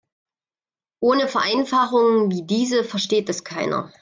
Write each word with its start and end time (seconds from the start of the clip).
Ohne 0.99 1.27
Vereinfachungen 1.27 2.31
wie 2.31 2.41
diese 2.41 2.83
versteht 2.83 3.29
es 3.29 3.43
keiner. 3.43 3.93